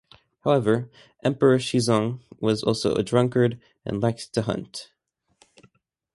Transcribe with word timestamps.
However, 0.43 0.89
Emperor 1.23 1.59
Shizong 1.59 2.21
was 2.39 2.63
also 2.63 2.95
a 2.95 3.03
drunkard 3.03 3.61
and 3.85 4.01
liked 4.01 4.33
to 4.33 4.41
hunt. 4.41 4.89